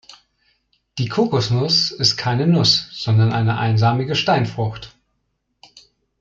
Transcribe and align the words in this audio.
Die 0.97 1.09
Kokosnuss 1.09 1.91
ist 1.91 2.17
keine 2.17 2.47
Nuss, 2.47 2.87
sondern 2.91 3.31
eine 3.33 3.59
einsamige 3.59 4.15
Steinfrucht. 4.15 4.97